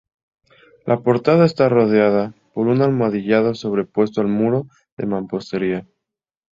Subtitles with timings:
[0.87, 4.65] La portada está rodeada por un almohadillado sobrepuesto al muro
[4.97, 5.87] de mampostería.